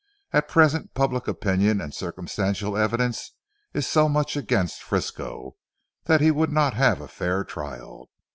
[0.33, 3.33] At present public opinion and circumstantial evidence
[3.71, 5.57] is so much against Frisco,
[6.05, 8.09] that he would not have a fair trial.